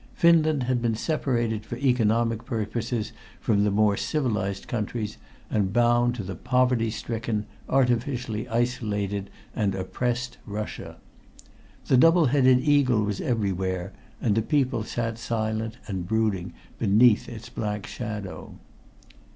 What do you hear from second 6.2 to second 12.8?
the poverty stricken, artificially isolated and oppressed Russia. The double headed